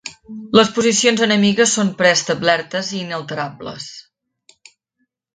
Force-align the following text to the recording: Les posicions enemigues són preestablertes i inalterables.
Les 0.59 0.69
posicions 0.75 1.19
enemigues 1.25 1.73
són 1.79 1.91
preestablertes 1.99 2.89
i 2.95 3.01
inalterables. 3.07 3.91